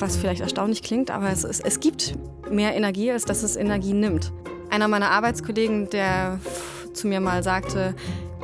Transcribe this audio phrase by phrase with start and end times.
[0.00, 2.16] was vielleicht erstaunlich klingt, aber es, ist, es gibt
[2.50, 4.32] mehr Energie, als dass es Energie nimmt.
[4.70, 6.40] Einer meiner Arbeitskollegen, der
[6.92, 7.94] zu mir mal sagte,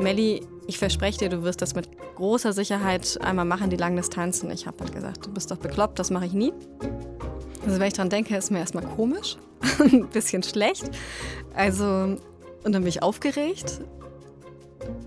[0.01, 4.51] Melli, ich verspreche dir, du wirst das mit großer Sicherheit einmal machen, die Langdistanzen.
[4.51, 6.53] Ich habe halt gesagt, du bist doch bekloppt, das mache ich nie.
[7.67, 9.37] Also wenn ich dran denke, ist mir erstmal komisch,
[9.79, 10.91] ein bisschen schlecht.
[11.55, 13.81] Also, und dann bin ich aufgeregt.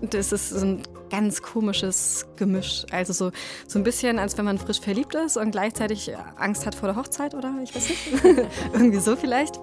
[0.02, 2.84] Das ist ein ganz komisches Gemisch.
[2.90, 3.30] Also so,
[3.66, 6.96] so ein bisschen, als wenn man frisch verliebt ist und gleichzeitig Angst hat vor der
[6.96, 8.24] Hochzeit oder ich weiß nicht.
[8.72, 9.60] Irgendwie so vielleicht.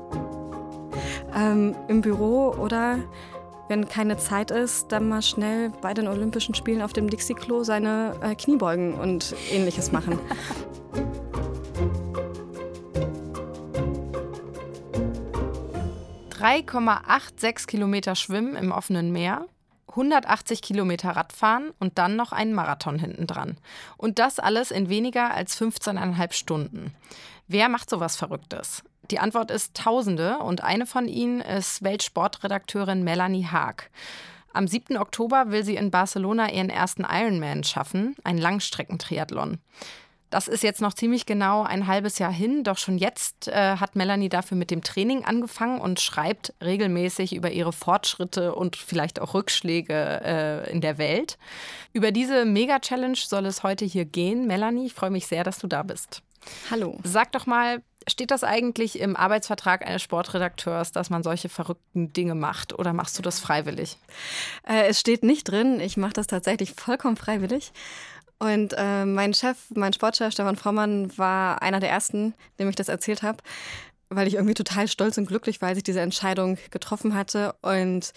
[1.36, 3.00] Ähm, Im Büro oder
[3.70, 8.16] wenn keine Zeit ist, dann mal schnell bei den Olympischen Spielen auf dem Dixie-Klo seine
[8.22, 10.20] äh, Kniebeugen und ähnliches machen.
[16.44, 19.48] 3,86 Kilometer Schwimmen im offenen Meer,
[19.94, 23.58] 180 Kilometer Radfahren und dann noch einen Marathon hinten dran.
[23.98, 26.94] Und das alles in weniger als 15,5 Stunden.
[27.48, 28.84] Wer macht sowas Verrücktes?
[29.12, 33.92] Die Antwort ist Tausende und eine von ihnen ist Weltsportredakteurin Melanie Haag.
[34.54, 34.98] Am 7.
[34.98, 39.58] Oktober will sie in Barcelona ihren ersten Ironman schaffen, einen Langstreckentriathlon.
[40.34, 43.96] Das ist jetzt noch ziemlich genau ein halbes Jahr hin, doch schon jetzt äh, hat
[43.96, 49.36] Melanie dafür mit dem Training angefangen und schreibt regelmäßig über ihre Fortschritte und vielleicht auch
[49.36, 51.38] Rückschläge äh, in der Welt.
[51.94, 54.48] Über diese Mega-Challenge soll es heute hier gehen.
[54.48, 56.24] Melanie, ich freue mich sehr, dass du da bist.
[56.72, 56.98] Hallo.
[57.04, 62.34] Sag doch mal, steht das eigentlich im Arbeitsvertrag eines Sportredakteurs, dass man solche verrückten Dinge
[62.34, 64.00] macht oder machst du das freiwillig?
[64.68, 65.80] Äh, es steht nicht drin.
[65.80, 67.72] Ich mache das tatsächlich vollkommen freiwillig.
[68.44, 72.90] Und äh, mein Chef, mein Sportchef Stefan Frommann war einer der ersten, dem ich das
[72.90, 73.38] erzählt habe,
[74.10, 78.12] weil ich irgendwie total stolz und glücklich war, als ich diese Entscheidung getroffen hatte und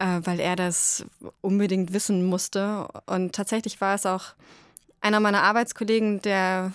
[0.00, 1.04] äh, weil er das
[1.40, 2.88] unbedingt wissen musste.
[3.06, 4.34] Und tatsächlich war es auch
[5.00, 6.72] einer meiner Arbeitskollegen, der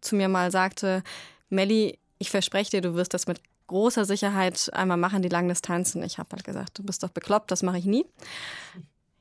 [0.00, 1.02] zu mir mal sagte,
[1.48, 6.04] Melli, ich verspreche dir, du wirst das mit großer Sicherheit einmal machen, die Langdistanzen.
[6.04, 8.06] Ich habe halt gesagt, du bist doch bekloppt, das mache ich nie.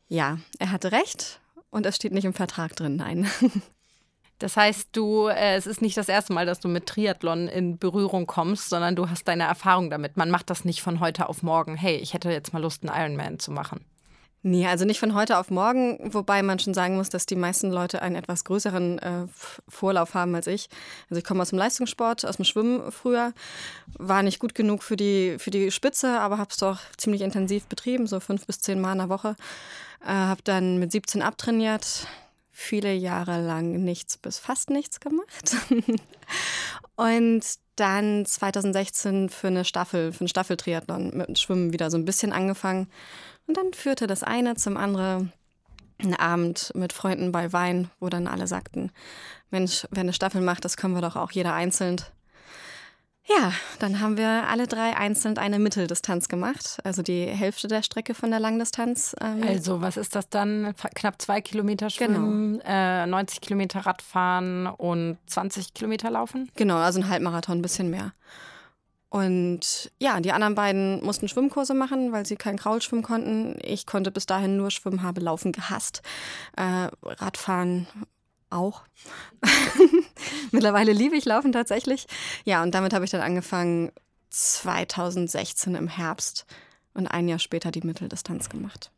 [0.09, 1.39] Ja, er hatte recht.
[1.75, 3.29] Und es steht nicht im Vertrag drin, nein.
[4.39, 7.77] Das heißt, du, äh, es ist nicht das erste Mal, dass du mit Triathlon in
[7.77, 10.17] Berührung kommst, sondern du hast deine Erfahrung damit.
[10.17, 11.77] Man macht das nicht von heute auf morgen.
[11.77, 13.85] Hey, ich hätte jetzt mal Lust, einen Ironman zu machen.
[14.47, 17.71] Nee, also nicht von heute auf morgen, wobei man schon sagen muss, dass die meisten
[17.71, 19.27] Leute einen etwas größeren äh,
[19.67, 20.69] Vorlauf haben als ich.
[21.09, 23.33] Also ich komme aus dem Leistungssport, aus dem Schwimmen früher,
[23.97, 27.65] war nicht gut genug für die, für die Spitze, aber habe es doch ziemlich intensiv
[27.65, 29.35] betrieben, so fünf bis zehn Mal in der Woche.
[30.03, 32.05] Äh, habe dann mit 17 abtrainiert,
[32.51, 35.55] viele Jahre lang nichts bis fast nichts gemacht.
[36.95, 37.43] und
[37.77, 42.31] dann 2016 für eine Staffel, für einen Staffeltriathlon mit dem Schwimmen wieder so ein bisschen
[42.31, 42.91] angefangen.
[43.47, 45.31] Und dann führte das eine zum anderen.
[45.97, 48.91] Ein Abend mit Freunden bei Wein, wo dann alle sagten,
[49.49, 52.01] Mensch, wer eine Staffel macht, das können wir doch auch jeder einzeln.
[53.27, 58.13] Ja, dann haben wir alle drei einzeln eine Mitteldistanz gemacht, also die Hälfte der Strecke
[58.13, 59.15] von der Langdistanz.
[59.19, 60.75] Ähm also was ist das dann?
[60.93, 62.63] Knapp zwei Kilometer schwimmen, genau.
[62.67, 66.51] äh, 90 Kilometer Radfahren und 20 Kilometer laufen?
[66.55, 68.13] Genau, also ein Halbmarathon, ein bisschen mehr.
[69.15, 73.57] Und ja, die anderen beiden mussten Schwimmkurse machen, weil sie kein Kraulschwimmen konnten.
[73.61, 76.01] Ich konnte bis dahin nur schwimmen, habe Laufen gehasst.
[76.57, 77.87] Äh, Radfahren
[78.49, 78.81] auch.
[80.51, 82.07] Mittlerweile liebe ich Laufen tatsächlich.
[82.43, 83.93] Ja, und damit habe ich dann angefangen
[84.31, 86.45] 2016 im Herbst
[86.93, 88.91] und ein Jahr später die Mitteldistanz gemacht.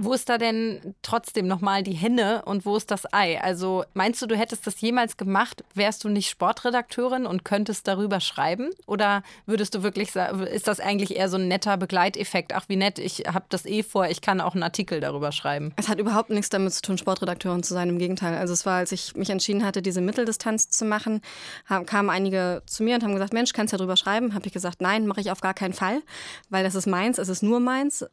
[0.00, 3.40] Wo ist da denn trotzdem nochmal die Henne und wo ist das Ei?
[3.40, 8.20] Also meinst du, du hättest das jemals gemacht, wärst du nicht Sportredakteurin und könntest darüber
[8.20, 8.70] schreiben?
[8.86, 12.54] Oder würdest du wirklich sagen, ist das eigentlich eher so ein netter Begleiteffekt?
[12.54, 15.72] Ach, wie nett, ich habe das eh vor, ich kann auch einen Artikel darüber schreiben.
[15.74, 18.38] Es hat überhaupt nichts damit zu tun, Sportredakteurin zu sein, im Gegenteil.
[18.38, 21.22] Also es war, als ich mich entschieden hatte, diese Mitteldistanz zu machen,
[21.66, 24.34] kamen einige zu mir und haben gesagt, Mensch, kannst du darüber schreiben?
[24.34, 26.02] Habe ich gesagt, nein, mache ich auf gar keinen Fall,
[26.50, 28.06] weil das ist meins, es ist nur meins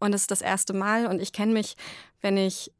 [0.00, 1.76] und es ist das erste Mal und ich kenne mich,
[2.20, 2.72] wenn ich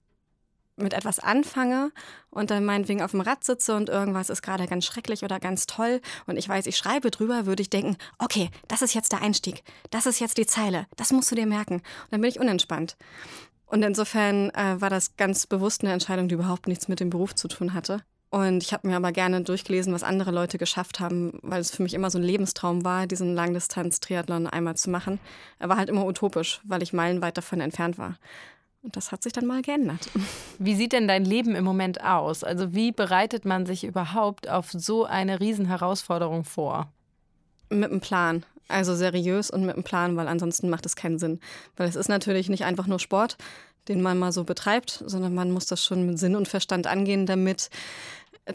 [0.77, 1.93] mit etwas anfange
[2.31, 5.67] und dann meinetwegen auf dem Rad sitze und irgendwas ist gerade ganz schrecklich oder ganz
[5.67, 9.23] toll und ich weiß, ich schreibe drüber, würde ich denken, okay, das ist jetzt der
[9.23, 11.75] Einstieg, das ist jetzt die Zeile, das musst du dir merken.
[11.75, 12.97] Und dann bin ich unentspannt.
[13.67, 17.37] Und insofern äh, war das ganz bewusst eine Entscheidung, die überhaupt nichts mit dem Beruf
[17.37, 18.03] zu tun hatte.
[18.31, 21.83] Und ich habe mir aber gerne durchgelesen, was andere Leute geschafft haben, weil es für
[21.83, 25.19] mich immer so ein Lebenstraum war, diesen Langdistanz-Triathlon einmal zu machen.
[25.59, 28.19] Er war halt immer utopisch, weil ich meilenweit davon entfernt war.
[28.83, 30.09] Und das hat sich dann mal geändert.
[30.59, 32.45] Wie sieht denn dein Leben im Moment aus?
[32.45, 36.91] Also wie bereitet man sich überhaupt auf so eine Riesenherausforderung vor?
[37.69, 38.45] Mit einem Plan.
[38.69, 41.41] Also seriös und mit einem Plan, weil ansonsten macht es keinen Sinn.
[41.77, 43.37] Weil es ist natürlich nicht einfach nur Sport,
[43.89, 47.27] den man mal so betreibt, sondern man muss das schon mit Sinn und Verstand angehen,
[47.27, 47.71] damit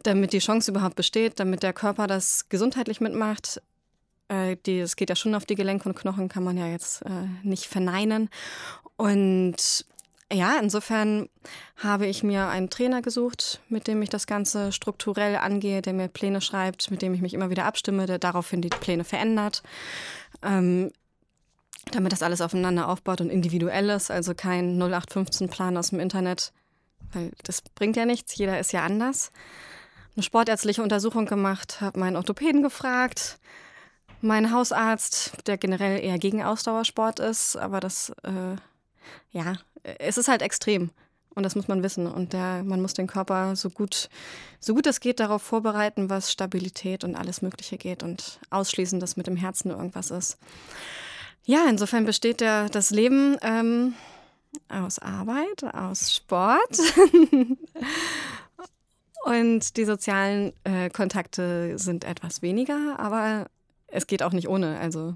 [0.04, 3.62] damit die Chance überhaupt besteht, damit der Körper das gesundheitlich mitmacht.
[4.28, 7.66] Äh, geht ja schon auf die Gelenke und Knochen, kann man ja jetzt äh, nicht
[7.66, 8.30] verneinen.
[8.98, 9.86] Und
[10.34, 11.30] ja, insofern
[11.78, 16.08] habe ich mir einen Trainer gesucht, mit dem ich das Ganze strukturell angehe, der mir
[16.08, 19.62] Pläne schreibt, mit dem ich mich immer wieder abstimme, der daraufhin die Pläne verändert.
[20.42, 20.92] Ähm,
[21.92, 26.52] damit das alles aufeinander aufbaut und individuell ist, also kein 0815-Plan aus dem Internet,
[27.14, 29.32] weil das bringt ja nichts, jeder ist ja anders.
[30.16, 33.38] Eine sportärztliche Untersuchung gemacht, habe meinen Orthopäden gefragt,
[34.22, 38.56] meinen Hausarzt, der generell eher gegen Ausdauersport ist, aber das, äh,
[39.32, 40.90] ja, es ist halt extrem.
[41.36, 42.08] Und das muss man wissen.
[42.08, 44.10] Und der, man muss den Körper so gut,
[44.62, 49.18] so gut es geht darauf vorbereiten, was Stabilität und alles Mögliche geht und ausschließen, dass
[49.18, 50.38] mit dem Herzen irgendwas ist.
[51.44, 53.96] Ja, insofern besteht der, das Leben ähm,
[54.70, 56.80] aus Arbeit, aus Sport.
[59.26, 63.48] und die sozialen äh, Kontakte sind etwas weniger, aber
[63.88, 64.78] es geht auch nicht ohne.
[64.78, 65.16] Also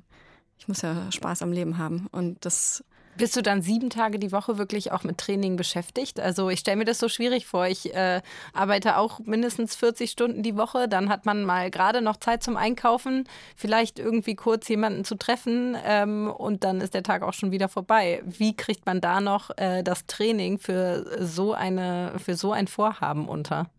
[0.57, 2.07] ich muss ja Spaß am Leben haben.
[2.11, 2.83] Und das
[3.17, 6.19] bist du dann sieben Tage die Woche wirklich auch mit Training beschäftigt?
[6.19, 7.67] Also ich stelle mir das so schwierig vor.
[7.67, 8.21] Ich äh,
[8.53, 10.87] arbeite auch mindestens 40 Stunden die Woche.
[10.87, 15.77] Dann hat man mal gerade noch Zeit zum Einkaufen, vielleicht irgendwie kurz jemanden zu treffen
[15.85, 18.23] ähm, und dann ist der Tag auch schon wieder vorbei.
[18.25, 23.27] Wie kriegt man da noch äh, das Training für so, eine, für so ein Vorhaben
[23.27, 23.69] unter?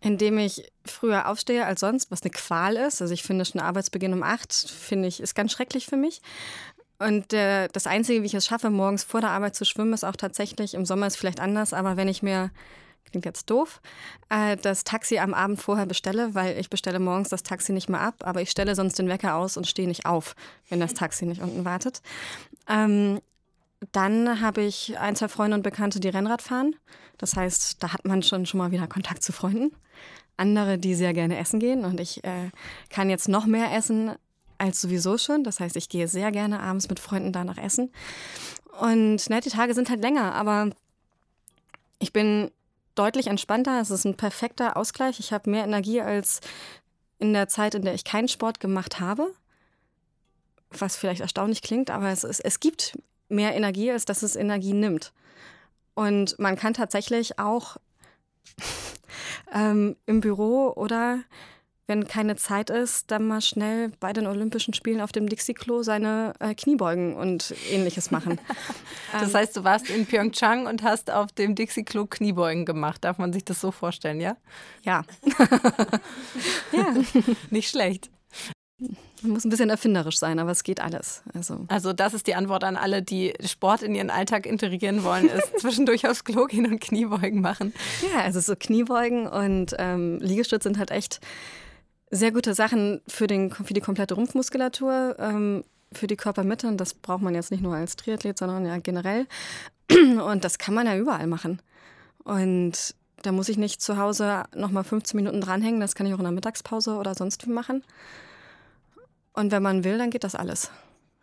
[0.00, 3.02] Indem ich früher aufstehe als sonst, was eine Qual ist.
[3.02, 6.20] Also ich finde schon Arbeitsbeginn um acht, finde ich, ist ganz schrecklich für mich.
[6.98, 10.04] Und äh, das Einzige, wie ich es schaffe, morgens vor der Arbeit zu schwimmen, ist
[10.04, 12.50] auch tatsächlich, im Sommer ist vielleicht anders, aber wenn ich mir,
[13.08, 13.80] klingt jetzt doof,
[14.30, 18.00] äh, das Taxi am Abend vorher bestelle, weil ich bestelle morgens das Taxi nicht mehr
[18.00, 20.34] ab, aber ich stelle sonst den Wecker aus und stehe nicht auf,
[20.68, 22.02] wenn das Taxi nicht unten wartet.
[22.68, 23.20] Ähm,
[23.92, 26.74] dann habe ich ein, zwei Freunde und Bekannte, die Rennrad fahren.
[27.16, 29.74] Das heißt, da hat man schon, schon mal wieder Kontakt zu Freunden.
[30.36, 31.84] Andere, die sehr gerne essen gehen.
[31.84, 32.50] Und ich äh,
[32.90, 34.12] kann jetzt noch mehr essen,
[34.58, 35.44] als sowieso schon.
[35.44, 37.92] Das heißt, ich gehe sehr gerne abends mit Freunden danach essen.
[38.80, 40.70] Und ne, die Tage sind halt länger, aber
[41.98, 42.50] ich bin
[42.94, 43.80] deutlich entspannter.
[43.80, 45.20] Es ist ein perfekter Ausgleich.
[45.20, 46.40] Ich habe mehr Energie als
[47.18, 49.32] in der Zeit, in der ich keinen Sport gemacht habe.
[50.70, 52.98] Was vielleicht erstaunlich klingt, aber es, ist, es gibt
[53.28, 55.12] mehr Energie, als dass es Energie nimmt.
[55.94, 57.76] Und man kann tatsächlich auch
[59.52, 61.20] ähm, im Büro oder
[61.88, 66.34] wenn keine Zeit ist, dann mal schnell bei den Olympischen Spielen auf dem Dixie-Klo seine
[66.38, 68.38] äh, Kniebeugen und ähnliches machen.
[69.12, 73.04] das heißt, du warst in Pyeongchang und hast auf dem Dixie-Klo Kniebeugen gemacht.
[73.04, 74.36] Darf man sich das so vorstellen, ja?
[74.82, 75.02] Ja.
[76.72, 76.94] ja,
[77.50, 78.10] nicht schlecht.
[78.80, 81.22] Man muss ein bisschen erfinderisch sein, aber es geht alles.
[81.34, 81.64] Also.
[81.66, 85.58] also das ist die Antwort an alle, die Sport in ihren Alltag integrieren wollen, ist
[85.58, 87.74] zwischendurch aufs Klo gehen und Kniebeugen machen.
[88.14, 91.20] Ja, also so Kniebeugen und ähm, Liegestütz sind halt echt
[92.10, 96.68] sehr gute Sachen für, den, für die komplette Rumpfmuskulatur, ähm, für die Körpermitte.
[96.68, 99.26] Und das braucht man jetzt nicht nur als Triathlet, sondern ja generell.
[99.90, 101.60] Und das kann man ja überall machen.
[102.22, 105.80] Und da muss ich nicht zu Hause nochmal 15 Minuten dranhängen.
[105.80, 107.82] Das kann ich auch in der Mittagspause oder sonst wie machen.
[109.38, 110.72] Und wenn man will, dann geht das alles.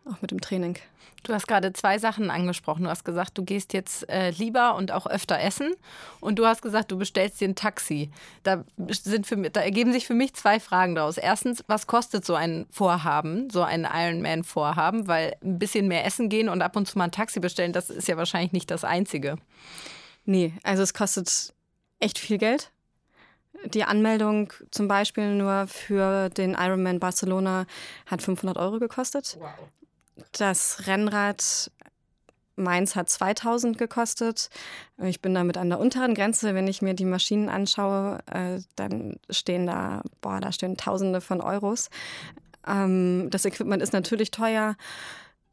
[0.05, 0.77] Auch mit dem Training.
[1.23, 2.85] Du hast gerade zwei Sachen angesprochen.
[2.85, 5.73] Du hast gesagt, du gehst jetzt äh, lieber und auch öfter essen.
[6.21, 8.09] Und du hast gesagt, du bestellst dir ein Taxi.
[8.43, 11.17] Da, sind für, da ergeben sich für mich zwei Fragen daraus.
[11.17, 15.09] Erstens, was kostet so ein Vorhaben, so ein Ironman-Vorhaben?
[15.09, 17.89] Weil ein bisschen mehr essen gehen und ab und zu mal ein Taxi bestellen, das
[17.89, 19.35] ist ja wahrscheinlich nicht das Einzige.
[20.23, 21.53] Nee, also es kostet
[21.99, 22.71] echt viel Geld.
[23.65, 27.65] Die Anmeldung zum Beispiel nur für den Ironman Barcelona
[28.05, 29.37] hat 500 Euro gekostet.
[29.39, 29.49] Wow.
[30.33, 31.71] Das Rennrad
[32.55, 34.49] Mainz hat 2000 gekostet.
[35.03, 36.55] Ich bin damit an der unteren Grenze.
[36.55, 41.41] Wenn ich mir die Maschinen anschaue, äh, dann stehen da, boah, da stehen Tausende von
[41.41, 41.89] Euros.
[42.67, 44.75] Ähm, das Equipment ist natürlich teuer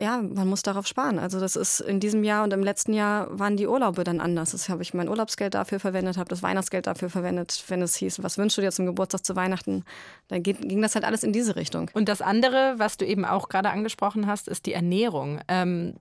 [0.03, 1.21] ja, man muss darauf sparen.
[1.21, 4.51] Also das ist in diesem Jahr und im letzten Jahr waren die Urlaube dann anders.
[4.51, 8.21] Das habe ich mein Urlaubsgeld dafür verwendet, habe das Weihnachtsgeld dafür verwendet, wenn es hieß,
[8.21, 9.85] was wünschst du dir zum Geburtstag zu Weihnachten?
[10.27, 11.89] Dann geht, ging das halt alles in diese Richtung.
[11.95, 15.41] Und das andere, was du eben auch gerade angesprochen hast, ist die Ernährung.
[15.47, 15.95] Ähm,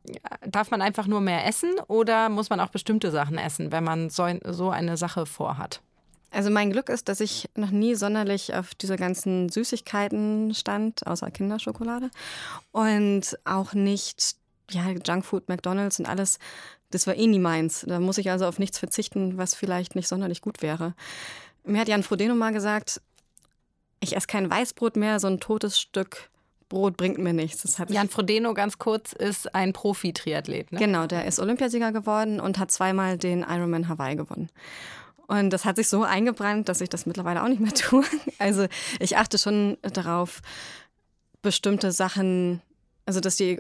[0.48, 4.10] darf man einfach nur mehr essen oder muss man auch bestimmte Sachen essen, wenn man
[4.10, 5.84] so, so eine Sache vorhat?
[6.31, 11.29] Also mein Glück ist, dass ich noch nie sonderlich auf diese ganzen Süßigkeiten stand, außer
[11.29, 12.09] Kinderschokolade.
[12.71, 14.35] Und auch nicht,
[14.69, 16.39] ja, Junkfood, McDonalds und alles.
[16.89, 17.85] Das war eh nie meins.
[17.88, 20.93] Da muss ich also auf nichts verzichten, was vielleicht nicht sonderlich gut wäre.
[21.65, 23.01] Mir hat Jan Frodeno mal gesagt,
[24.00, 26.31] ich esse kein Weißbrot mehr, so ein totes Stück
[26.71, 27.77] Brot bringt mir nichts.
[27.89, 30.71] Jan Frodeno, ganz kurz, ist ein Profi-Triathlet.
[30.71, 30.79] Ne?
[30.79, 34.50] Genau, der ist Olympiasieger geworden und hat zweimal den Ironman Hawaii gewonnen.
[35.31, 38.03] Und das hat sich so eingebrannt, dass ich das mittlerweile auch nicht mehr tue.
[38.38, 38.67] Also
[39.00, 40.41] ich achte schon darauf,
[41.41, 42.61] bestimmte Sachen,
[43.05, 43.57] also dass die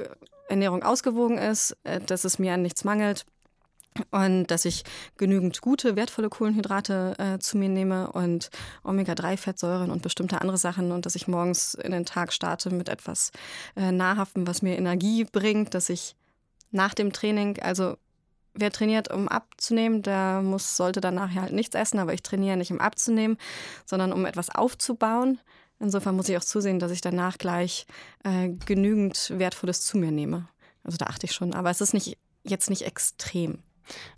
[0.49, 3.25] Ernährung ausgewogen ist, äh, dass es mir an nichts mangelt
[4.09, 4.83] und dass ich
[5.15, 8.49] genügend gute, wertvolle Kohlenhydrate äh, zu mir nehme und
[8.83, 13.31] Omega-3-Fettsäuren und bestimmte andere Sachen und dass ich morgens in den Tag starte mit etwas
[13.77, 16.17] äh, Nahrhaftem, was mir Energie bringt, dass ich
[16.71, 17.95] nach dem Training, also
[18.53, 22.71] wer trainiert, um abzunehmen, der muss, sollte danach halt nichts essen, aber ich trainiere nicht,
[22.71, 23.37] um abzunehmen,
[23.85, 25.39] sondern um etwas aufzubauen.
[25.79, 27.87] Insofern muss ich auch zusehen, dass ich danach gleich
[28.23, 30.47] äh, genügend Wertvolles zu mir nehme.
[30.83, 33.59] Also da achte ich schon, aber es ist nicht jetzt nicht extrem.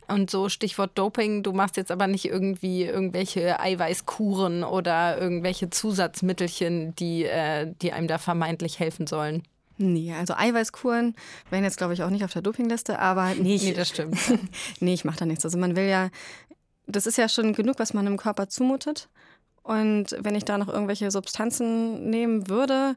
[0.08, 6.94] Und so Stichwort Doping, du machst jetzt aber nicht irgendwie irgendwelche Eiweißkuren oder irgendwelche Zusatzmittelchen,
[6.96, 9.44] die, äh, die einem da vermeintlich helfen sollen.
[9.78, 11.16] Nee, also Eiweißkuren
[11.50, 14.18] wären jetzt, glaube ich, auch nicht auf der Dopingliste, aber nee, ich, nee das stimmt.
[14.80, 15.46] nee, ich mache da nichts.
[15.46, 16.10] Also man will ja,
[16.88, 19.10] das ist ja schon genug, was man im Körper zumutet.
[19.64, 22.96] Und wenn ich da noch irgendwelche Substanzen nehmen würde,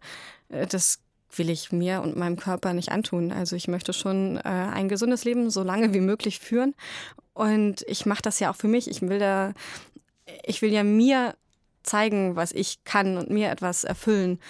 [0.48, 1.00] äh, das
[1.34, 3.32] will ich mir und meinem Körper nicht antun.
[3.32, 6.74] Also ich möchte schon äh, ein gesundes Leben so lange wie möglich führen.
[7.34, 8.88] Und ich mache das ja auch für mich.
[8.88, 9.52] Ich will da,
[10.44, 11.34] ich will ja mir
[11.82, 14.40] zeigen, was ich kann und mir etwas erfüllen.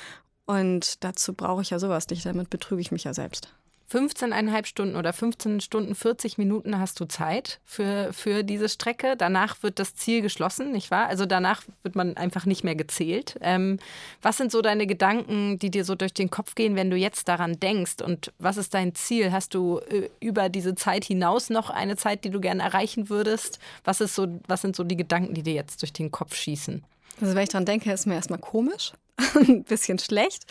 [0.46, 2.24] Und dazu brauche ich ja sowas nicht.
[2.24, 3.48] Damit betrüge ich mich ja selbst.
[3.92, 9.16] 15,5 Stunden oder 15 Stunden 40 Minuten hast du Zeit für, für diese Strecke.
[9.16, 11.06] Danach wird das Ziel geschlossen, nicht wahr?
[11.06, 13.36] Also danach wird man einfach nicht mehr gezählt.
[13.40, 13.78] Ähm,
[14.22, 17.28] was sind so deine Gedanken, die dir so durch den Kopf gehen, wenn du jetzt
[17.28, 18.02] daran denkst?
[18.02, 19.30] Und was ist dein Ziel?
[19.30, 23.60] Hast du äh, über diese Zeit hinaus noch eine Zeit, die du gerne erreichen würdest?
[23.84, 26.82] Was, ist so, was sind so die Gedanken, die dir jetzt durch den Kopf schießen?
[27.20, 28.92] Also wenn ich daran denke, ist mir erstmal komisch,
[29.34, 30.44] ein bisschen schlecht.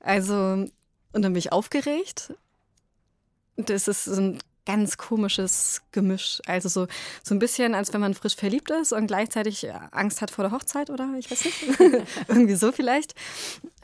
[0.00, 0.34] Also
[1.12, 2.32] und dann bin ich aufgeregt
[3.68, 6.40] das ist so ein ganz komisches Gemisch.
[6.46, 6.86] Also so,
[7.22, 10.52] so ein bisschen, als wenn man frisch verliebt ist und gleichzeitig Angst hat vor der
[10.52, 11.80] Hochzeit oder ich weiß nicht.
[12.28, 13.14] Irgendwie so vielleicht.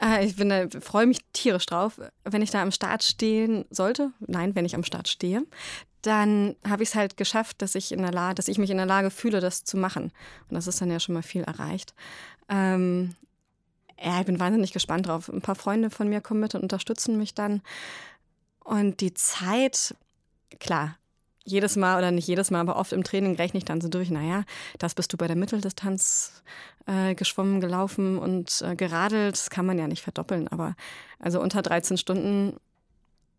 [0.00, 2.00] Äh, ich bin da, freue mich tierisch drauf.
[2.24, 5.44] Wenn ich da am Start stehen sollte, nein, wenn ich am Start stehe,
[6.02, 8.76] dann habe ich es halt geschafft, dass ich in der Lage, dass ich mich in
[8.76, 10.12] der Lage fühle, das zu machen.
[10.48, 11.94] Und das ist dann ja schon mal viel erreicht.
[12.48, 13.16] Ähm,
[14.00, 15.28] ja, ich bin wahnsinnig gespannt drauf.
[15.28, 17.62] Ein paar Freunde von mir kommen mit und unterstützen mich dann.
[18.64, 19.94] Und die Zeit,
[20.60, 20.96] klar,
[21.44, 24.10] jedes Mal oder nicht jedes Mal, aber oft im Training rechne ich dann so durch,
[24.10, 24.44] naja,
[24.78, 26.42] das bist du bei der Mitteldistanz
[26.86, 29.34] äh, geschwommen, gelaufen und äh, geradelt.
[29.34, 30.74] Das kann man ja nicht verdoppeln, aber
[31.20, 32.56] also unter 13 Stunden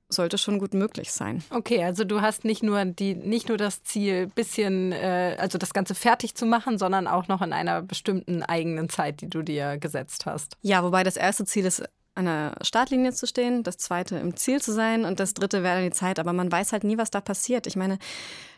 [0.09, 1.43] sollte schon gut möglich sein.
[1.49, 5.73] Okay, also du hast nicht nur die, nicht nur das Ziel, bisschen, äh, also das
[5.73, 9.77] Ganze fertig zu machen, sondern auch noch in einer bestimmten eigenen Zeit, die du dir
[9.77, 10.57] gesetzt hast.
[10.61, 11.83] Ja, wobei das erste Ziel ist
[12.15, 15.75] an der Startlinie zu stehen, das zweite im Ziel zu sein und das dritte wäre
[15.75, 16.19] dann die Zeit.
[16.19, 17.67] Aber man weiß halt nie, was da passiert.
[17.67, 17.99] Ich meine,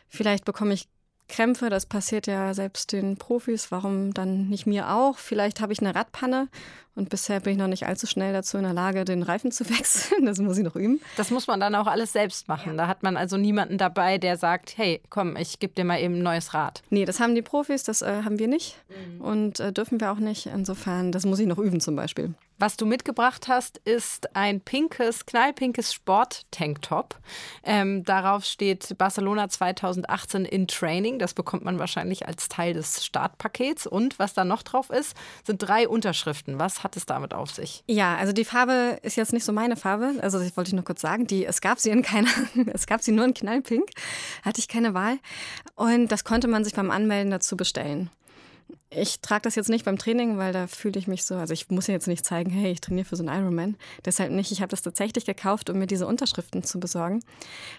[0.08, 0.88] vielleicht bekomme ich
[1.30, 5.16] Krämpfe, das passiert ja selbst den Profis, warum dann nicht mir auch?
[5.16, 6.48] Vielleicht habe ich eine Radpanne
[6.96, 9.68] und bisher bin ich noch nicht allzu schnell dazu in der Lage, den Reifen zu
[9.70, 10.26] wechseln.
[10.26, 11.00] Das muss ich noch üben.
[11.16, 12.72] Das muss man dann auch alles selbst machen.
[12.72, 12.76] Ja.
[12.76, 16.16] Da hat man also niemanden dabei, der sagt, hey, komm, ich gebe dir mal eben
[16.16, 16.82] ein neues Rad.
[16.90, 19.20] Nee, das haben die Profis, das äh, haben wir nicht mhm.
[19.20, 20.46] und äh, dürfen wir auch nicht.
[20.46, 22.34] Insofern, das muss ich noch üben zum Beispiel.
[22.60, 27.18] Was du mitgebracht hast, ist ein pinkes, knallpinkes Sport-Tanktop.
[27.64, 31.18] Ähm, darauf steht Barcelona 2018 in Training.
[31.18, 33.86] Das bekommt man wahrscheinlich als Teil des Startpakets.
[33.86, 36.58] Und was da noch drauf ist, sind drei Unterschriften.
[36.58, 37.82] Was hat es damit auf sich?
[37.86, 40.16] Ja, also die Farbe ist jetzt nicht so meine Farbe.
[40.20, 41.26] Also das wollte ich nur kurz sagen.
[41.26, 42.28] Die, es gab sie in keiner,
[42.74, 43.88] es gab sie nur in Knallpink.
[44.42, 45.16] Hatte ich keine Wahl.
[45.76, 48.10] Und das konnte man sich beim Anmelden dazu bestellen.
[48.90, 51.70] Ich trage das jetzt nicht beim Training, weil da fühle ich mich so, also ich
[51.70, 53.76] muss ja jetzt nicht zeigen, hey, ich trainiere für so einen Ironman.
[54.04, 54.50] Deshalb nicht.
[54.50, 57.22] Ich habe das tatsächlich gekauft, um mir diese Unterschriften zu besorgen,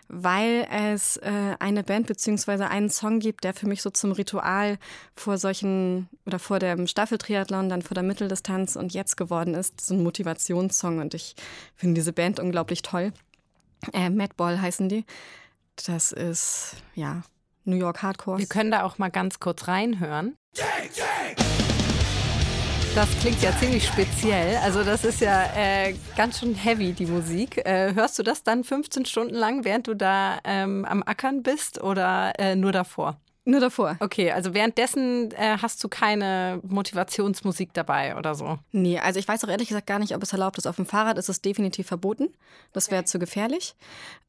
[0.08, 2.64] weil es äh, eine Band bzw.
[2.64, 4.78] einen Song gibt, der für mich so zum Ritual
[5.16, 9.82] vor solchen oder vor dem Staffeltriathlon, dann vor der Mitteldistanz und jetzt geworden ist.
[9.82, 11.36] So ein Motivationssong und ich
[11.76, 13.12] finde diese Band unglaublich toll.
[13.94, 15.06] Äh, Madball heißen die.
[15.86, 17.24] Das ist, ja,
[17.66, 18.40] New York Hardcore.
[18.40, 20.36] Wir können da auch mal ganz kurz reinhören.
[22.94, 24.58] Das klingt ja ziemlich speziell.
[24.58, 27.66] Also das ist ja äh, ganz schön heavy, die Musik.
[27.66, 31.82] Äh, hörst du das dann 15 Stunden lang, während du da ähm, am Ackern bist
[31.82, 33.18] oder äh, nur davor?
[33.46, 33.96] Nur davor.
[34.02, 38.60] Okay, also währenddessen äh, hast du keine Motivationsmusik dabei oder so?
[38.72, 40.68] Nee, also ich weiß auch ehrlich gesagt gar nicht, ob es erlaubt ist.
[40.68, 42.28] Auf dem Fahrrad ist es definitiv verboten.
[42.74, 43.74] Das wäre zu gefährlich.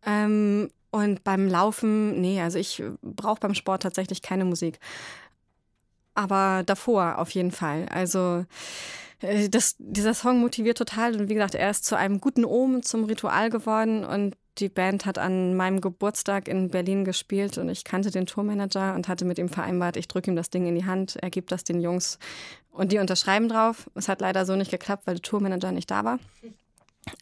[0.06, 4.78] Ähm, und beim Laufen, nee, also ich brauche beim Sport tatsächlich keine Musik
[6.14, 7.86] aber davor auf jeden Fall.
[7.90, 8.44] Also
[9.20, 12.82] äh, das, dieser Song motiviert total und wie gesagt, er ist zu einem guten Omen,
[12.82, 17.84] zum Ritual geworden und die Band hat an meinem Geburtstag in Berlin gespielt und ich
[17.84, 20.84] kannte den Tourmanager und hatte mit ihm vereinbart, ich drücke ihm das Ding in die
[20.84, 22.18] Hand, er gibt das den Jungs
[22.70, 23.88] und die unterschreiben drauf.
[23.94, 26.18] Es hat leider so nicht geklappt, weil der Tourmanager nicht da war.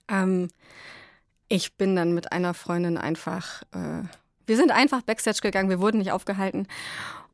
[0.09, 0.49] Ähm,
[1.49, 4.03] ich bin dann mit einer Freundin einfach, äh,
[4.47, 6.67] wir sind einfach Backstage gegangen, wir wurden nicht aufgehalten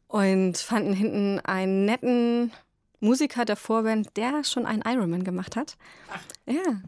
[0.08, 2.52] und fanden hinten einen netten
[3.00, 5.76] Musiker der Vorband, der schon einen Ironman gemacht hat.
[6.10, 6.20] Ach.
[6.46, 6.80] Ja.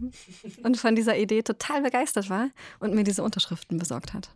[0.63, 2.49] Und von dieser Idee total begeistert war
[2.81, 4.31] und mir diese Unterschriften besorgt hat.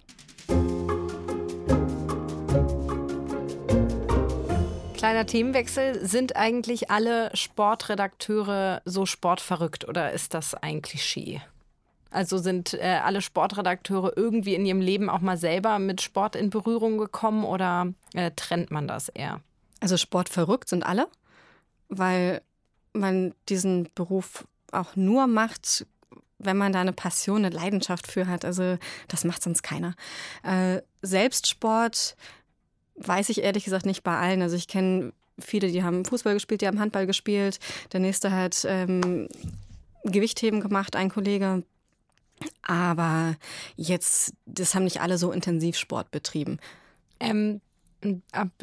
[4.94, 6.06] Kleiner Themenwechsel.
[6.06, 11.42] Sind eigentlich alle Sportredakteure so sportverrückt oder ist das ein Klischee?
[12.12, 16.50] Also sind äh, alle Sportredakteure irgendwie in ihrem Leben auch mal selber mit Sport in
[16.50, 19.40] Berührung gekommen oder äh, trennt man das eher?
[19.80, 21.08] Also sportverrückt sind alle
[21.92, 22.42] weil
[22.92, 25.86] man diesen Beruf auch nur macht,
[26.38, 28.44] wenn man da eine Passion, eine Leidenschaft für hat.
[28.44, 28.78] Also
[29.08, 29.94] das macht sonst keiner.
[30.42, 32.16] Äh, Selbstsport
[32.96, 34.42] weiß ich ehrlich gesagt nicht bei allen.
[34.42, 37.58] Also ich kenne viele, die haben Fußball gespielt, die haben Handball gespielt.
[37.92, 39.28] Der nächste hat ähm,
[40.04, 41.62] Gewichtheben gemacht, ein Kollege.
[42.62, 43.36] Aber
[43.76, 46.58] jetzt, das haben nicht alle so intensiv Sport betrieben.
[47.20, 47.60] Ähm,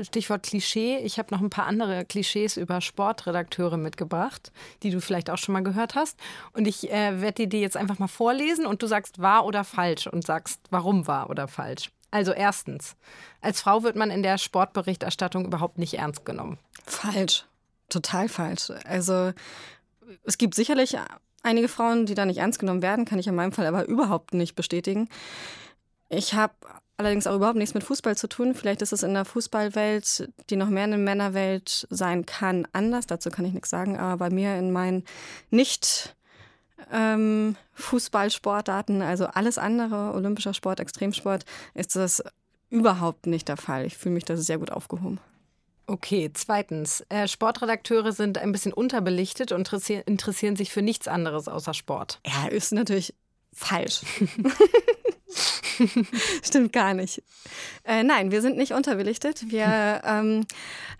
[0.02, 0.98] Stichwort Klischee.
[0.98, 4.52] Ich habe noch ein paar andere Klischees über Sportredakteure mitgebracht,
[4.84, 6.20] die du vielleicht auch schon mal gehört hast.
[6.54, 9.64] Und ich äh, werde dir die jetzt einfach mal vorlesen und du sagst wahr oder
[9.64, 11.92] falsch und sagst, warum wahr oder falsch.
[12.12, 12.96] Also erstens,
[13.40, 16.58] als Frau wird man in der Sportberichterstattung überhaupt nicht ernst genommen.
[16.86, 17.46] Falsch.
[17.88, 18.72] Total falsch.
[18.86, 19.32] Also
[20.24, 20.98] es gibt sicherlich
[21.44, 24.34] einige Frauen, die da nicht ernst genommen werden, kann ich in meinem Fall aber überhaupt
[24.34, 25.10] nicht bestätigen.
[26.10, 26.54] Ich habe
[26.98, 28.54] allerdings auch überhaupt nichts mit Fußball zu tun.
[28.54, 33.08] Vielleicht ist es in der Fußballwelt, die noch mehr eine Männerwelt sein kann, anders.
[33.08, 33.98] Dazu kann ich nichts sagen.
[33.98, 35.06] Aber bei mir in meinen
[35.50, 36.16] nicht
[36.92, 42.24] ähm, Fußballsportarten, also alles andere, olympischer Sport, Extremsport, ist das
[42.70, 43.86] überhaupt nicht der Fall.
[43.86, 45.20] Ich fühle mich da sehr gut aufgehoben.
[45.90, 47.04] Okay, zweitens.
[47.10, 49.74] Äh, Sportredakteure sind ein bisschen unterbelichtet und
[50.06, 52.20] interessieren sich für nichts anderes außer Sport.
[52.28, 53.16] Ja, ist natürlich
[53.52, 54.02] falsch.
[56.44, 57.24] Stimmt gar nicht.
[57.86, 59.50] Äh, nein, wir sind nicht unterbelichtet.
[59.50, 60.46] Wir ähm,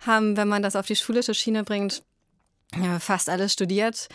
[0.04, 2.02] haben, wenn man das auf die schulische Schiene bringt,
[2.98, 4.08] fast alles studiert.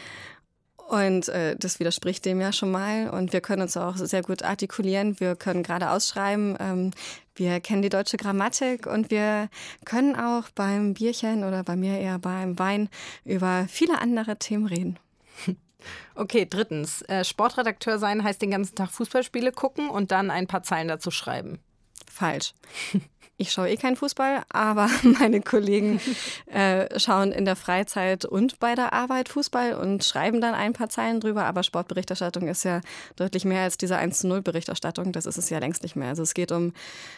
[0.90, 3.10] Und äh, das widerspricht dem ja schon mal.
[3.10, 5.22] Und wir können uns auch sehr gut artikulieren.
[5.22, 6.58] Wir können gerade ausschreiben.
[6.60, 6.92] Ähm,
[7.36, 9.50] wir kennen die deutsche Grammatik und wir
[9.84, 12.90] können auch beim Bierchen oder bei mir eher beim Wein
[13.24, 15.00] über viele andere Themen reden.
[16.16, 17.04] Okay, drittens.
[17.04, 21.12] Äh, Sportredakteur sein heißt den ganzen Tag Fußballspiele gucken und dann ein paar Zeilen dazu
[21.12, 21.60] schreiben.
[22.12, 22.54] Falsch.
[23.38, 26.00] Ich schaue eh keinen Fußball, aber meine Kollegen
[26.46, 30.88] äh, schauen in der Freizeit und bei der Arbeit Fußball und schreiben dann ein paar
[30.88, 31.44] Zeilen drüber.
[31.44, 32.80] Aber Sportberichterstattung ist ja
[33.18, 35.12] deutlich mehr als diese 1 zu 0 Berichterstattung.
[35.12, 36.08] Das ist es ja längst nicht mehr.
[36.08, 36.72] Also es geht um,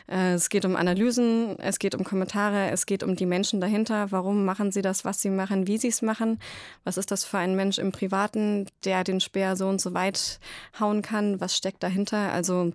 [0.08, 4.12] äh, es geht um Analysen, es geht um Kommentare, es geht um die Menschen dahinter.
[4.12, 6.40] Warum machen sie das, was sie machen, wie sie es machen?
[6.84, 10.40] Was ist das für ein Mensch im Privaten, der den Speer so und so weit
[10.80, 11.40] hauen kann?
[11.40, 12.32] Was steckt dahinter?
[12.32, 12.72] Also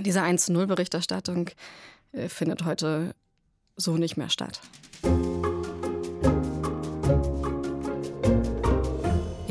[0.00, 1.50] diese 1 zu 0 Berichterstattung
[2.28, 3.14] findet heute
[3.76, 4.60] so nicht mehr statt.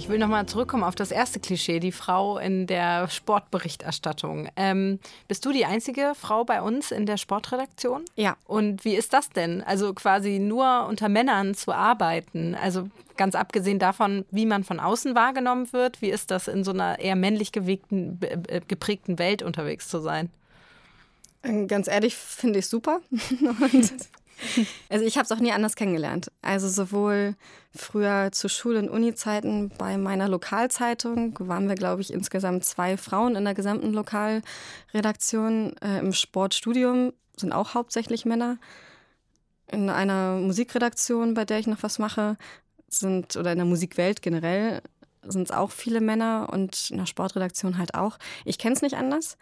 [0.04, 4.50] Ich will nochmal zurückkommen auf das erste Klischee, die Frau in der Sportberichterstattung.
[4.58, 5.00] Ähm,
[5.30, 8.04] bist du die einzige Frau bei uns in der Sportredaktion?
[8.16, 8.36] Ja.
[8.46, 9.64] Und wie ist das denn?
[9.64, 12.54] Also quasi nur unter Männern zu arbeiten?
[12.54, 16.72] Also ganz abgesehen davon, wie man von außen wahrgenommen wird, wie ist das in so
[16.72, 18.20] einer eher männlich geprägten
[19.20, 20.30] Welt unterwegs zu sein?
[21.44, 23.02] Äh, ganz ehrlich finde ich super.
[23.12, 23.94] Und
[24.90, 26.32] also ich habe es auch nie anders kennengelernt.
[26.42, 27.36] Also sowohl
[27.76, 33.36] früher zu Schul- und Uni-Zeiten bei meiner Lokalzeitung waren wir, glaube ich, insgesamt zwei Frauen
[33.36, 35.76] in der gesamten Lokalredaktion.
[35.78, 38.58] Äh, Im Sportstudium sind auch hauptsächlich Männer.
[39.72, 42.38] In einer Musikredaktion, bei der ich noch was mache,
[42.90, 44.82] sind, oder in der Musikwelt generell,
[45.24, 48.20] sind es auch viele Männer und in der Sportredaktion halt auch.
[48.46, 49.38] Ich kenne es nicht anders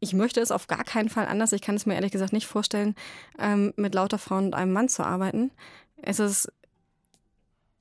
[0.00, 1.52] ich möchte es auf gar keinen Fall anders.
[1.52, 2.94] Ich kann es mir ehrlich gesagt nicht vorstellen,
[3.38, 5.50] ähm, mit lauter Frauen und einem Mann zu arbeiten.
[6.02, 6.52] Es ist,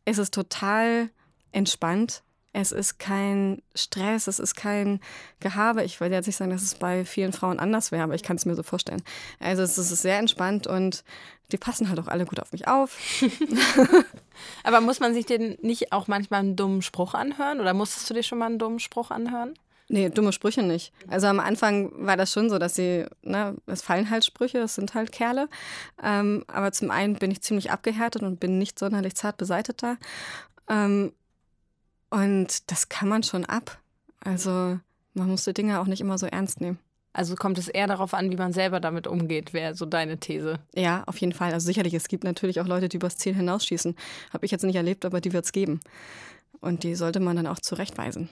[0.06, 1.10] es ist total
[1.52, 2.24] entspannt.
[2.58, 5.02] Es ist kein Stress, es ist kein
[5.42, 5.84] Gehabe.
[5.84, 8.38] Ich will jetzt nicht sagen, dass es bei vielen Frauen anders wäre, aber ich kann
[8.38, 9.04] es mir so vorstellen.
[9.42, 11.04] Also es ist sehr entspannt und
[11.52, 12.98] die passen halt auch alle gut auf mich auf.
[14.64, 17.60] aber muss man sich denn nicht auch manchmal einen dummen Spruch anhören?
[17.60, 19.56] Oder musstest du dir schon mal einen dummen Spruch anhören?
[19.88, 20.94] Nee, dumme Sprüche nicht.
[21.08, 24.76] Also am Anfang war das schon so, dass sie, ne, es fallen halt Sprüche, es
[24.76, 25.48] sind halt Kerle.
[26.02, 29.98] Ähm, aber zum einen bin ich ziemlich abgehärtet und bin nicht sonderlich zart beseiteter.
[30.68, 31.14] Ähm,
[32.10, 33.80] und das kann man schon ab.
[34.22, 34.80] Also
[35.16, 36.78] Man muss die Dinge auch nicht immer so ernst nehmen.
[37.14, 40.60] Also kommt es eher darauf an, wie man selber damit umgeht, wäre so deine These.
[40.76, 41.54] Ja, auf jeden Fall.
[41.54, 43.96] Also sicherlich, es gibt natürlich auch Leute, die übers Ziel hinausschießen.
[44.34, 45.80] Habe ich jetzt nicht erlebt, aber die wird es geben.
[46.60, 48.28] Und die sollte man dann auch zurechtweisen.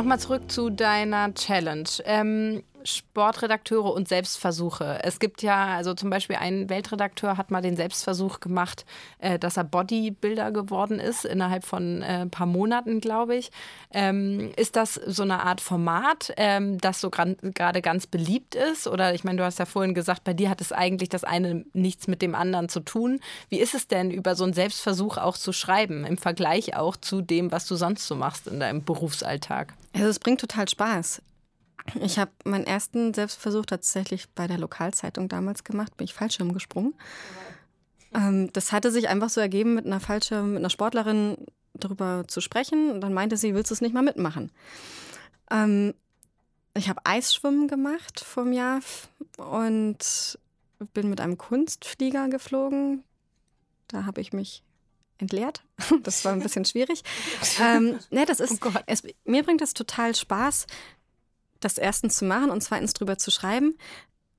[0.00, 1.84] Nochmal zurück zu deiner Challenge.
[2.06, 5.00] Ähm, Sportredakteure und Selbstversuche.
[5.02, 8.84] Es gibt ja, also zum Beispiel ein Weltredakteur hat mal den Selbstversuch gemacht,
[9.18, 13.50] äh, dass er Bodybuilder geworden ist, innerhalb von äh, ein paar Monaten, glaube ich.
[13.92, 18.86] Ähm, ist das so eine Art Format, ähm, das so gerade ganz beliebt ist?
[18.86, 21.64] Oder ich meine, du hast ja vorhin gesagt, bei dir hat es eigentlich das eine
[21.72, 23.20] nichts mit dem anderen zu tun.
[23.48, 27.22] Wie ist es denn, über so einen Selbstversuch auch zu schreiben, im Vergleich auch zu
[27.22, 29.74] dem, was du sonst so machst in deinem Berufsalltag?
[29.92, 31.22] Also es bringt total Spaß.
[32.00, 36.94] Ich habe meinen ersten Selbstversuch tatsächlich bei der Lokalzeitung damals gemacht, bin ich Fallschirm gesprungen.
[38.14, 42.40] Ähm, das hatte sich einfach so ergeben, mit einer Fallschirm, mit einer Sportlerin darüber zu
[42.40, 42.90] sprechen.
[42.90, 44.50] Und dann meinte sie, willst du es nicht mal mitmachen?
[45.50, 45.94] Ähm,
[46.74, 48.80] ich habe Eisschwimmen gemacht vom Jahr
[49.36, 50.38] und
[50.92, 53.04] bin mit einem Kunstflieger geflogen.
[53.88, 54.62] Da habe ich mich
[55.18, 55.62] entleert.
[56.02, 57.02] Das war ein bisschen schwierig.
[57.60, 60.66] ähm, nee, das ist, oh es, mir bringt das total Spaß,
[61.60, 63.76] das erstens zu machen und zweitens drüber zu schreiben,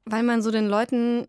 [0.05, 1.27] weil man so den Leuten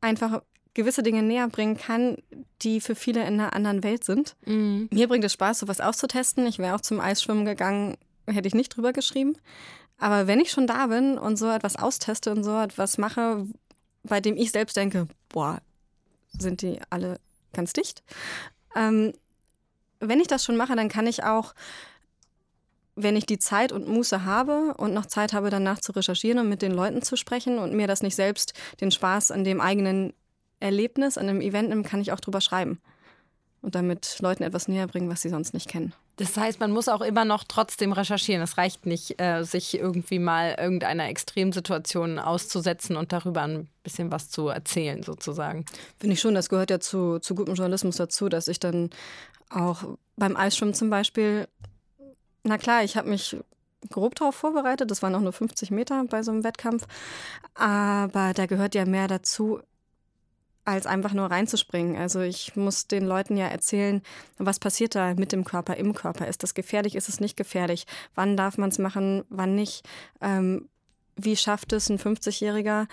[0.00, 0.42] einfach
[0.74, 2.18] gewisse Dinge näher bringen kann,
[2.62, 4.36] die für viele in einer anderen Welt sind.
[4.44, 4.88] Mhm.
[4.92, 6.46] Mir bringt es Spaß, sowas auszutesten.
[6.46, 9.36] Ich wäre auch zum Eisschwimmen gegangen, hätte ich nicht drüber geschrieben.
[9.98, 13.46] Aber wenn ich schon da bin und so etwas austeste und so etwas mache,
[14.02, 15.60] bei dem ich selbst denke, boah,
[16.36, 17.20] sind die alle
[17.52, 18.02] ganz dicht.
[18.74, 19.12] Ähm,
[20.00, 21.54] wenn ich das schon mache, dann kann ich auch
[22.96, 26.48] wenn ich die Zeit und Muße habe und noch Zeit habe, danach zu recherchieren und
[26.48, 30.12] mit den Leuten zu sprechen und mir das nicht selbst den Spaß an dem eigenen
[30.60, 32.80] Erlebnis, an dem Event nimmt, kann ich auch drüber schreiben
[33.64, 35.94] und damit Leuten etwas näher bringen, was sie sonst nicht kennen.
[36.16, 38.42] Das heißt, man muss auch immer noch trotzdem recherchieren.
[38.42, 44.30] Es reicht nicht, äh, sich irgendwie mal irgendeiner Extremsituation auszusetzen und darüber ein bisschen was
[44.30, 45.64] zu erzählen, sozusagen.
[45.98, 48.90] Finde ich schon, das gehört ja zu, zu gutem Journalismus dazu, dass ich dann
[49.50, 49.82] auch
[50.16, 51.48] beim Eisschwimmen zum Beispiel
[52.44, 53.36] na klar, ich habe mich
[53.90, 54.90] grob darauf vorbereitet.
[54.90, 56.86] Das waren auch nur 50 Meter bei so einem Wettkampf.
[57.54, 59.60] Aber da gehört ja mehr dazu,
[60.64, 61.96] als einfach nur reinzuspringen.
[61.96, 64.02] Also ich muss den Leuten ja erzählen,
[64.38, 66.26] was passiert da mit dem Körper, im Körper.
[66.26, 67.86] Ist das gefährlich, ist es nicht gefährlich?
[68.14, 69.86] Wann darf man es machen, wann nicht?
[70.20, 70.68] Ähm,
[71.16, 72.86] wie schafft es ein 50-Jähriger,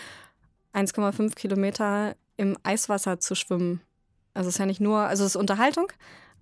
[0.74, 3.82] 1,5 Kilometer im Eiswasser zu schwimmen?
[4.34, 5.88] Also es ist ja nicht nur, also es ist Unterhaltung,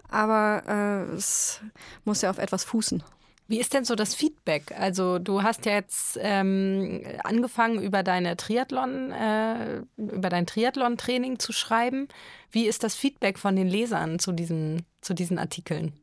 [0.09, 1.61] aber äh, es
[2.05, 3.03] muss ja auf etwas fußen.
[3.49, 4.71] Wie ist denn so das Feedback?
[4.79, 11.51] Also du hast ja jetzt ähm, angefangen über deine Triathlon, äh, über dein Triathlon-Training zu
[11.51, 12.07] schreiben.
[12.51, 15.93] Wie ist das Feedback von den Lesern zu diesen, zu diesen Artikeln?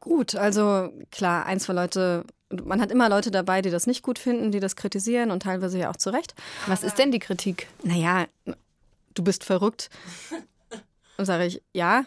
[0.00, 4.18] Gut, also klar, ein, zwei Leute, man hat immer Leute dabei, die das nicht gut
[4.18, 6.34] finden, die das kritisieren und teilweise ja auch zu Recht.
[6.66, 7.68] Was ist denn die Kritik?
[7.82, 8.26] Naja,
[9.14, 9.88] du bist verrückt.
[11.16, 12.04] Und sage ich, ja,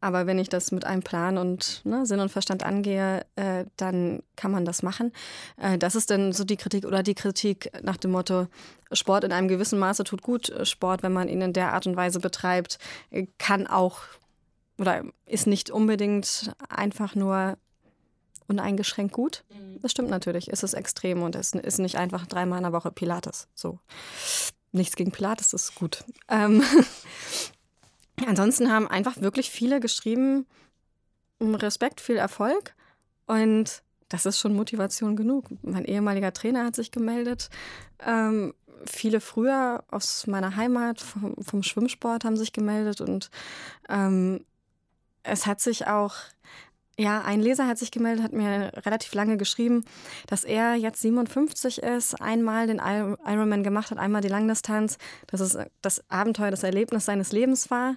[0.00, 4.22] aber wenn ich das mit einem Plan und ne, Sinn und Verstand angehe, äh, dann
[4.36, 5.12] kann man das machen.
[5.56, 8.46] Äh, das ist dann so die Kritik oder die Kritik nach dem Motto,
[8.92, 10.52] Sport in einem gewissen Maße tut gut.
[10.62, 12.78] Sport, wenn man ihn in der Art und Weise betreibt,
[13.38, 14.00] kann auch
[14.78, 17.56] oder ist nicht unbedingt einfach nur
[18.48, 19.44] uneingeschränkt gut.
[19.50, 19.80] Mhm.
[19.82, 20.52] Das stimmt natürlich.
[20.52, 23.48] Es ist extrem und es ist nicht einfach dreimal in der Woche Pilates.
[23.54, 23.78] So.
[24.72, 26.04] Nichts gegen Pilates ist gut.
[26.28, 26.62] Ähm
[28.24, 30.46] Ansonsten haben einfach wirklich viele geschrieben,
[31.40, 32.74] Respekt, viel Erfolg.
[33.26, 35.46] Und das ist schon Motivation genug.
[35.62, 37.50] Mein ehemaliger Trainer hat sich gemeldet.
[38.00, 38.54] Ähm,
[38.86, 43.00] viele früher aus meiner Heimat vom, vom Schwimmsport haben sich gemeldet.
[43.00, 43.30] Und
[43.88, 44.44] ähm,
[45.22, 46.14] es hat sich auch
[46.98, 49.84] ja, ein Leser hat sich gemeldet, hat mir relativ lange geschrieben,
[50.28, 55.58] dass er jetzt 57 ist, einmal den Ironman gemacht hat, einmal die Langdistanz, dass es
[55.82, 57.96] das Abenteuer, das Erlebnis seines Lebens war.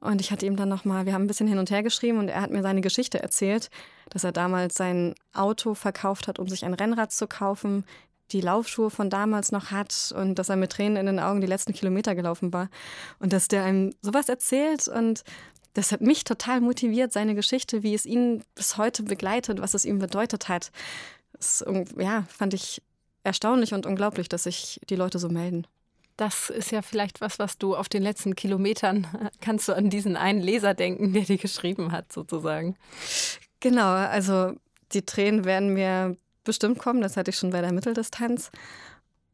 [0.00, 2.28] Und ich hatte ihm dann nochmal, wir haben ein bisschen hin und her geschrieben und
[2.28, 3.68] er hat mir seine Geschichte erzählt,
[4.08, 7.84] dass er damals sein Auto verkauft hat, um sich ein Rennrad zu kaufen,
[8.32, 11.46] die Laufschuhe von damals noch hat und dass er mit Tränen in den Augen die
[11.46, 12.70] letzten Kilometer gelaufen war.
[13.18, 15.24] Und dass der einem sowas erzählt und
[15.74, 19.84] das hat mich total motiviert, seine Geschichte, wie es ihn bis heute begleitet, was es
[19.84, 20.72] ihm bedeutet hat.
[21.32, 21.64] Das
[21.96, 22.82] ja, fand ich
[23.22, 25.66] erstaunlich und unglaublich, dass sich die Leute so melden.
[26.16, 29.06] Das ist ja vielleicht was, was du auf den letzten Kilometern
[29.40, 32.76] kannst du an diesen einen Leser denken, der dir geschrieben hat, sozusagen.
[33.60, 34.52] Genau, also
[34.92, 38.50] die Tränen werden mir bestimmt kommen, das hatte ich schon bei der Mitteldistanz.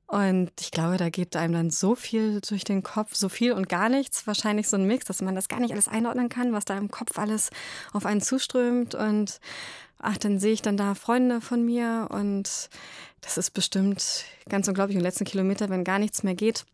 [0.06, 3.68] Und ich glaube, da geht einem dann so viel durch den Kopf, so viel und
[3.68, 4.26] gar nichts.
[4.26, 6.90] Wahrscheinlich so ein Mix, dass man das gar nicht alles einordnen kann, was da im
[6.90, 7.50] Kopf alles
[7.92, 8.94] auf einen zuströmt.
[8.94, 9.40] Und
[9.98, 12.70] ach, dann sehe ich dann da Freunde von mir und
[13.20, 14.96] das ist bestimmt ganz unglaublich.
[14.96, 16.66] Im letzten Kilometer, wenn gar nichts mehr geht.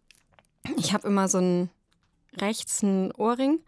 [0.77, 1.71] Ich habe immer so einen
[2.37, 3.61] rechts einen Ohrring,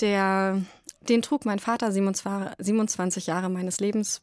[0.00, 0.62] der,
[1.08, 4.22] den trug mein Vater 27 Jahre meines Lebens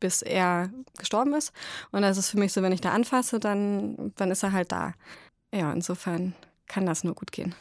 [0.00, 1.52] bis er gestorben ist.
[1.92, 4.72] Und das ist für mich so, wenn ich da anfasse, dann, dann ist er halt
[4.72, 4.94] da.
[5.54, 6.34] Ja, insofern
[6.66, 7.54] kann das nur gut gehen.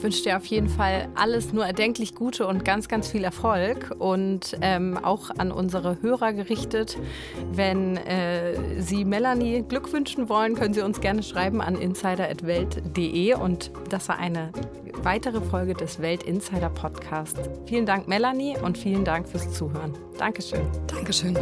[0.00, 3.94] Ich wünsche dir auf jeden Fall alles nur erdenklich Gute und ganz, ganz viel Erfolg.
[3.98, 6.96] Und ähm, auch an unsere Hörer gerichtet,
[7.52, 13.34] wenn äh, Sie Melanie Glück wünschen wollen, können Sie uns gerne schreiben an insider.welt.de.
[13.34, 14.52] Und das war eine
[15.02, 17.36] weitere Folge des Welt Insider Podcast.
[17.66, 19.92] Vielen Dank, Melanie, und vielen Dank fürs Zuhören.
[20.16, 20.66] Dankeschön.
[20.86, 21.36] Dankeschön.